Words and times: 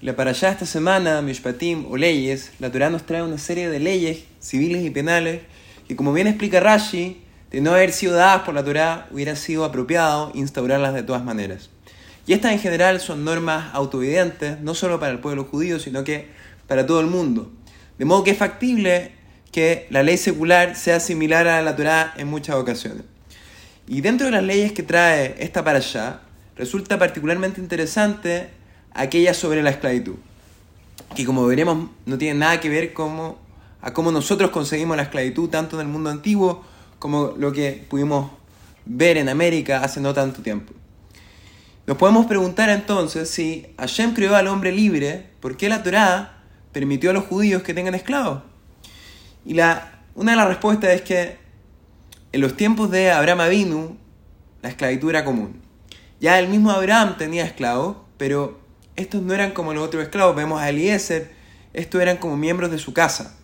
La 0.00 0.16
para 0.16 0.30
allá 0.30 0.50
esta 0.50 0.66
semana, 0.66 1.22
Mishpatim 1.22 1.86
o 1.90 1.96
leyes, 1.96 2.52
la 2.58 2.70
Torah 2.70 2.90
nos 2.90 3.06
trae 3.06 3.22
una 3.22 3.38
serie 3.38 3.70
de 3.70 3.78
leyes 3.78 4.24
civiles 4.40 4.84
y 4.84 4.90
penales 4.90 5.42
que, 5.88 5.96
como 5.96 6.12
bien 6.12 6.26
explica 6.26 6.60
Rashi, 6.60 7.22
de 7.50 7.60
no 7.60 7.70
haber 7.70 7.92
sido 7.92 8.14
dadas 8.14 8.42
por 8.42 8.54
la 8.54 8.64
Torah, 8.64 9.06
hubiera 9.12 9.36
sido 9.36 9.64
apropiado 9.64 10.32
instaurarlas 10.34 10.92
de 10.92 11.04
todas 11.04 11.24
maneras. 11.24 11.70
Y 12.26 12.32
estas 12.32 12.52
en 12.52 12.58
general 12.58 13.00
son 13.00 13.24
normas 13.24 13.72
autoevidentes, 13.72 14.60
no 14.60 14.74
solo 14.74 14.98
para 14.98 15.12
el 15.12 15.20
pueblo 15.20 15.44
judío, 15.44 15.78
sino 15.78 16.04
que 16.04 16.28
para 16.66 16.84
todo 16.84 17.00
el 17.00 17.06
mundo. 17.06 17.52
De 17.96 18.04
modo 18.04 18.24
que 18.24 18.32
es 18.32 18.38
factible 18.38 19.12
que 19.52 19.86
la 19.90 20.02
ley 20.02 20.16
secular 20.16 20.74
sea 20.74 20.98
similar 20.98 21.46
a 21.46 21.62
la 21.62 21.76
Torah 21.76 22.12
en 22.16 22.26
muchas 22.26 22.56
ocasiones. 22.56 23.04
Y 23.86 24.00
dentro 24.00 24.26
de 24.26 24.32
las 24.32 24.42
leyes 24.42 24.72
que 24.72 24.82
trae 24.82 25.36
esta 25.38 25.62
para 25.62 25.78
allá, 25.78 26.22
resulta 26.56 26.98
particularmente 26.98 27.60
interesante 27.60 28.48
aquella 28.94 29.34
sobre 29.34 29.62
la 29.62 29.70
esclavitud, 29.70 30.14
que 31.14 31.24
como 31.24 31.46
veremos 31.46 31.90
no 32.06 32.16
tiene 32.16 32.38
nada 32.38 32.60
que 32.60 32.68
ver 32.68 32.92
como, 32.92 33.38
a 33.82 33.92
cómo 33.92 34.10
nosotros 34.12 34.50
conseguimos 34.50 34.96
la 34.96 35.02
esclavitud 35.02 35.50
tanto 35.50 35.76
en 35.76 35.86
el 35.86 35.92
mundo 35.92 36.10
antiguo 36.10 36.64
como 36.98 37.34
lo 37.36 37.52
que 37.52 37.84
pudimos 37.88 38.30
ver 38.86 39.16
en 39.16 39.28
América 39.28 39.82
hace 39.82 40.00
no 40.00 40.14
tanto 40.14 40.42
tiempo. 40.42 40.72
Nos 41.86 41.98
podemos 41.98 42.24
preguntar 42.26 42.70
entonces 42.70 43.28
si 43.28 43.66
Hashem 43.76 44.14
creó 44.14 44.36
al 44.36 44.48
hombre 44.48 44.72
libre, 44.72 45.26
¿por 45.40 45.56
qué 45.56 45.68
la 45.68 45.82
Torá 45.82 46.42
permitió 46.72 47.10
a 47.10 47.12
los 47.12 47.24
judíos 47.24 47.62
que 47.62 47.74
tengan 47.74 47.94
esclavos? 47.94 48.42
Y 49.44 49.52
la, 49.52 50.00
una 50.14 50.32
de 50.32 50.36
las 50.38 50.48
respuestas 50.48 50.90
es 50.90 51.02
que 51.02 51.36
en 52.32 52.40
los 52.40 52.56
tiempos 52.56 52.90
de 52.90 53.10
Abraham 53.10 53.40
Avinu, 53.40 53.96
la 54.62 54.70
esclavitud 54.70 55.10
era 55.10 55.24
común. 55.24 55.60
Ya 56.20 56.38
el 56.38 56.48
mismo 56.48 56.70
Abraham 56.70 57.16
tenía 57.18 57.44
esclavos, 57.44 57.98
pero 58.16 58.63
estos 58.96 59.22
no 59.22 59.34
eran 59.34 59.52
como 59.52 59.74
los 59.74 59.84
otros 59.86 60.02
esclavos. 60.02 60.36
Vemos 60.36 60.60
a 60.60 60.68
Eliezer, 60.68 61.32
estos 61.72 62.00
eran 62.00 62.16
como 62.16 62.36
miembros 62.36 62.70
de 62.70 62.78
su 62.78 62.92
casa. 62.92 63.36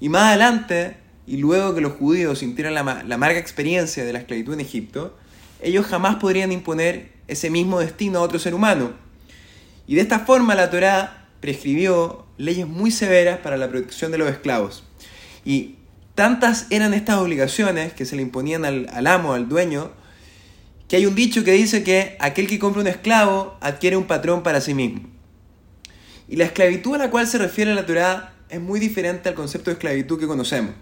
Y 0.00 0.08
más 0.08 0.28
adelante, 0.28 0.96
y 1.26 1.36
luego 1.36 1.74
que 1.74 1.80
los 1.80 1.92
judíos 1.92 2.38
sintieron 2.40 2.74
la, 2.74 2.82
la 3.06 3.14
amarga 3.14 3.38
experiencia 3.38 4.04
de 4.04 4.12
la 4.12 4.20
esclavitud 4.20 4.54
en 4.54 4.60
Egipto, 4.60 5.16
ellos 5.62 5.86
jamás 5.86 6.16
podrían 6.16 6.52
imponer 6.52 7.12
ese 7.28 7.50
mismo 7.50 7.80
destino 7.80 8.18
a 8.18 8.22
otro 8.22 8.38
ser 8.38 8.54
humano. 8.54 8.92
Y 9.86 9.94
de 9.94 10.00
esta 10.00 10.20
forma 10.20 10.54
la 10.54 10.70
Torá 10.70 11.28
prescribió 11.40 12.26
leyes 12.38 12.66
muy 12.66 12.90
severas 12.90 13.38
para 13.38 13.56
la 13.56 13.68
protección 13.68 14.10
de 14.10 14.18
los 14.18 14.30
esclavos. 14.30 14.84
Y 15.44 15.76
tantas 16.14 16.66
eran 16.70 16.94
estas 16.94 17.18
obligaciones 17.18 17.92
que 17.92 18.04
se 18.04 18.16
le 18.16 18.22
imponían 18.22 18.64
al, 18.64 18.88
al 18.92 19.06
amo, 19.06 19.34
al 19.34 19.48
dueño, 19.48 19.92
que 20.90 20.96
hay 20.96 21.06
un 21.06 21.14
dicho 21.14 21.44
que 21.44 21.52
dice 21.52 21.84
que 21.84 22.16
aquel 22.18 22.48
que 22.48 22.58
compra 22.58 22.80
un 22.80 22.88
esclavo 22.88 23.56
adquiere 23.60 23.96
un 23.96 24.08
patrón 24.08 24.42
para 24.42 24.60
sí 24.60 24.74
mismo. 24.74 25.08
Y 26.28 26.34
la 26.34 26.46
esclavitud 26.46 26.96
a 26.96 26.98
la 26.98 27.10
cual 27.12 27.28
se 27.28 27.38
refiere 27.38 27.72
la 27.76 27.86
Torá 27.86 28.34
es 28.48 28.60
muy 28.60 28.80
diferente 28.80 29.28
al 29.28 29.36
concepto 29.36 29.70
de 29.70 29.74
esclavitud 29.74 30.18
que 30.18 30.26
conocemos. 30.26 30.74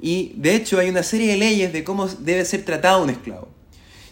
Y 0.00 0.32
de 0.36 0.54
hecho 0.54 0.78
hay 0.78 0.90
una 0.90 1.02
serie 1.02 1.26
de 1.32 1.38
leyes 1.38 1.72
de 1.72 1.82
cómo 1.82 2.06
debe 2.06 2.44
ser 2.44 2.64
tratado 2.64 3.02
un 3.02 3.10
esclavo. 3.10 3.48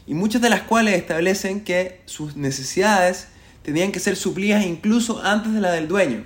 Y 0.05 0.15
muchas 0.15 0.43
de 0.43 0.51
las 0.51 0.63
cuales 0.63 0.97
establecen 0.97 1.61
que 1.61 2.01
sus 2.07 2.35
necesidades 2.35 3.29
tenían 3.63 3.93
que 3.93 4.01
ser 4.01 4.17
suplidas 4.17 4.67
incluso 4.67 5.23
antes 5.23 5.53
de 5.53 5.61
la 5.61 5.71
del 5.71 5.87
dueño. 5.87 6.25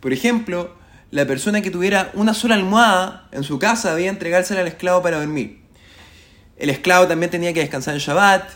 Por 0.00 0.14
ejemplo, 0.14 0.74
la 1.10 1.26
persona 1.26 1.60
que 1.60 1.70
tuviera 1.70 2.12
una 2.14 2.32
sola 2.32 2.54
almohada 2.54 3.28
en 3.30 3.44
su 3.44 3.58
casa 3.58 3.94
debía 3.94 4.08
entregársela 4.08 4.62
al 4.62 4.68
esclavo 4.68 5.02
para 5.02 5.18
dormir. 5.18 5.63
El 6.56 6.70
esclavo 6.70 7.06
también 7.08 7.30
tenía 7.30 7.52
que 7.52 7.60
descansar 7.60 7.94
en 7.94 8.00
Shabbat, 8.00 8.48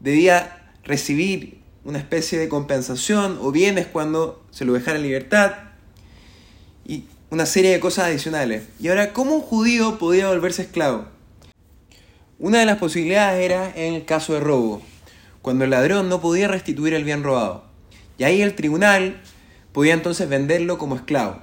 debía 0.00 0.70
recibir 0.84 1.60
una 1.84 1.98
especie 1.98 2.38
de 2.38 2.48
compensación 2.48 3.38
o 3.40 3.50
bienes 3.50 3.86
cuando 3.86 4.44
se 4.50 4.64
lo 4.64 4.74
dejara 4.74 4.98
en 4.98 5.04
libertad. 5.04 5.52
Y 6.84 7.04
una 7.30 7.46
serie 7.46 7.70
de 7.70 7.80
cosas 7.80 8.06
adicionales. 8.06 8.64
Y 8.78 8.88
ahora, 8.88 9.12
¿cómo 9.12 9.34
un 9.34 9.40
judío 9.40 9.98
podía 9.98 10.28
volverse 10.28 10.62
esclavo? 10.62 11.06
Una 12.38 12.58
de 12.58 12.66
las 12.66 12.78
posibilidades 12.78 13.44
era 13.44 13.72
en 13.74 13.94
el 13.94 14.04
caso 14.04 14.34
de 14.34 14.40
robo, 14.40 14.82
cuando 15.40 15.64
el 15.64 15.70
ladrón 15.70 16.08
no 16.08 16.20
podía 16.20 16.48
restituir 16.48 16.92
el 16.92 17.04
bien 17.04 17.22
robado. 17.22 17.64
Y 18.18 18.24
ahí 18.24 18.42
el 18.42 18.54
tribunal 18.54 19.20
podía 19.72 19.94
entonces 19.94 20.28
venderlo 20.28 20.76
como 20.76 20.96
esclavo. 20.96 21.40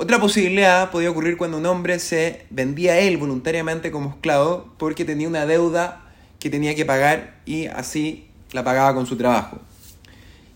Otra 0.00 0.20
posibilidad 0.20 0.92
podía 0.92 1.10
ocurrir 1.10 1.36
cuando 1.36 1.58
un 1.58 1.66
hombre 1.66 1.98
se 1.98 2.46
vendía 2.50 2.92
a 2.92 2.98
él 2.98 3.16
voluntariamente 3.16 3.90
como 3.90 4.10
esclavo 4.10 4.72
porque 4.78 5.04
tenía 5.04 5.26
una 5.26 5.44
deuda 5.44 6.04
que 6.38 6.50
tenía 6.50 6.76
que 6.76 6.84
pagar 6.84 7.40
y 7.46 7.66
así 7.66 8.28
la 8.52 8.62
pagaba 8.62 8.94
con 8.94 9.06
su 9.06 9.16
trabajo. 9.16 9.58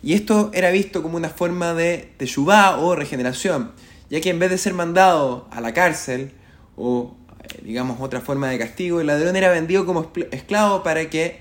Y 0.00 0.12
esto 0.12 0.52
era 0.54 0.70
visto 0.70 1.02
como 1.02 1.16
una 1.16 1.28
forma 1.28 1.74
de 1.74 2.12
teshuvá 2.18 2.78
o 2.78 2.94
regeneración, 2.94 3.72
ya 4.10 4.20
que 4.20 4.30
en 4.30 4.38
vez 4.38 4.48
de 4.48 4.58
ser 4.58 4.74
mandado 4.74 5.48
a 5.50 5.60
la 5.60 5.74
cárcel 5.74 6.30
o 6.76 7.16
eh, 7.42 7.62
digamos 7.64 8.00
otra 8.00 8.20
forma 8.20 8.48
de 8.48 8.60
castigo, 8.60 9.00
el 9.00 9.08
ladrón 9.08 9.34
era 9.34 9.50
vendido 9.50 9.84
como 9.84 10.12
esclavo 10.30 10.84
para 10.84 11.10
que 11.10 11.40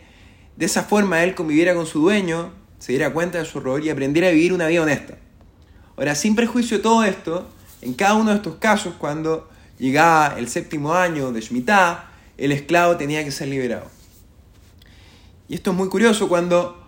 de 0.55 0.65
esa 0.65 0.81
forma 0.81 1.23
él 1.23 1.35
conviviera 1.35 1.75
con 1.75 1.85
su 1.85 2.01
dueño, 2.01 2.51
se 2.79 2.93
diera 2.93 3.13
cuenta 3.13 3.37
de 3.37 3.45
su 3.45 3.59
error 3.59 3.85
y 3.85 3.91
aprendiera 3.91 4.29
a 4.29 4.31
vivir 4.31 4.53
una 4.53 4.65
vida 4.65 4.81
honesta. 4.81 5.19
Ahora, 5.97 6.15
sin 6.15 6.35
prejuicio 6.35 6.77
de 6.77 6.83
todo 6.83 7.03
esto, 7.03 7.47
en 7.81 7.93
cada 7.93 8.15
uno 8.15 8.31
de 8.31 8.37
estos 8.37 8.55
casos, 8.55 8.95
cuando 8.97 9.49
llegaba 9.79 10.37
el 10.37 10.47
séptimo 10.47 10.93
año 10.93 11.31
de 11.31 11.41
Shemitah, 11.41 12.11
el 12.37 12.51
esclavo 12.51 12.97
tenía 12.97 13.23
que 13.23 13.31
ser 13.31 13.47
liberado. 13.47 13.89
Y 15.47 15.55
esto 15.55 15.71
es 15.71 15.77
muy 15.77 15.89
curioso 15.89 16.29
cuando 16.29 16.81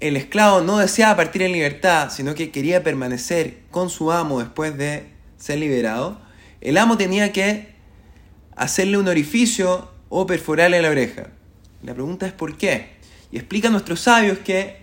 el 0.00 0.16
esclavo 0.16 0.62
no 0.62 0.78
deseaba 0.78 1.16
partir 1.16 1.42
en 1.42 1.52
libertad, 1.52 2.10
sino 2.10 2.34
que 2.34 2.50
quería 2.50 2.82
permanecer 2.82 3.58
con 3.70 3.90
su 3.90 4.10
amo 4.10 4.40
después 4.40 4.76
de 4.78 5.10
ser 5.36 5.58
liberado, 5.58 6.20
el 6.60 6.78
amo 6.78 6.96
tenía 6.96 7.32
que 7.32 7.74
hacerle 8.56 8.98
un 8.98 9.08
orificio 9.08 9.90
o 10.08 10.26
perforarle 10.26 10.80
la 10.82 10.90
oreja. 10.90 11.28
La 11.82 11.94
pregunta 11.94 12.26
es 12.26 12.32
¿por 12.32 12.56
qué? 12.56 12.90
Y 13.32 13.36
explica 13.36 13.68
a 13.68 13.70
nuestros 13.70 14.00
sabios 14.00 14.38
que, 14.38 14.79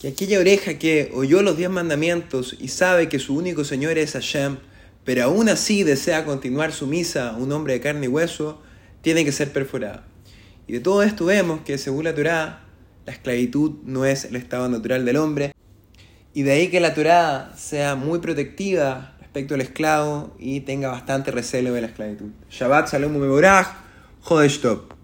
que 0.00 0.08
aquella 0.08 0.40
oreja 0.40 0.78
que 0.78 1.10
oyó 1.12 1.42
los 1.42 1.58
diez 1.58 1.68
mandamientos 1.68 2.56
y 2.58 2.68
sabe 2.68 3.10
que 3.10 3.18
su 3.18 3.36
único 3.36 3.64
Señor 3.64 3.98
es 3.98 4.12
Hashem, 4.12 4.56
pero 5.04 5.24
aún 5.24 5.50
así 5.50 5.82
desea 5.82 6.24
continuar 6.24 6.72
su 6.72 6.86
misa, 6.86 7.36
un 7.36 7.52
hombre 7.52 7.74
de 7.74 7.80
carne 7.80 8.06
y 8.06 8.08
hueso, 8.08 8.62
tiene 9.02 9.26
que 9.26 9.32
ser 9.32 9.52
perforada. 9.52 10.06
Y 10.66 10.72
de 10.72 10.80
todo 10.80 11.02
esto 11.02 11.26
vemos 11.26 11.60
que 11.66 11.76
según 11.76 12.04
la 12.04 12.14
Torá, 12.14 12.64
la 13.04 13.12
esclavitud 13.12 13.72
no 13.84 14.06
es 14.06 14.24
el 14.24 14.36
estado 14.36 14.70
natural 14.70 15.04
del 15.04 15.18
hombre. 15.18 15.52
Y 16.32 16.44
de 16.44 16.52
ahí 16.52 16.68
que 16.68 16.80
la 16.80 16.94
Torá 16.94 17.52
sea 17.58 17.94
muy 17.94 18.20
protectiva 18.20 19.16
respecto 19.20 19.54
al 19.54 19.60
esclavo 19.60 20.34
y 20.38 20.60
tenga 20.60 20.88
bastante 20.88 21.30
recelo 21.30 21.74
de 21.74 21.82
la 21.82 21.88
esclavitud. 21.88 22.30
Shabbat 22.48 22.90
Shalom 22.90 23.18
Meborach, 23.18 23.68
Jodesh 24.22 24.60
Top. 24.60 24.99